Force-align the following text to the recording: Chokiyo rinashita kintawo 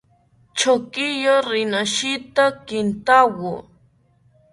Chokiyo 0.57 1.35
rinashita 1.49 2.43
kintawo 2.67 3.53